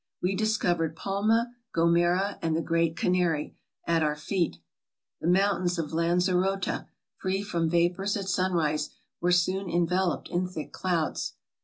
[0.19, 3.55] We discovered Palma, Gomera, and the Great Canary,
[3.85, 4.57] at our feet.
[5.19, 10.71] The mountains of Lanzerota, free from vapors at sun rise, were soon enveloped in thick
[10.73, 11.33] clouds.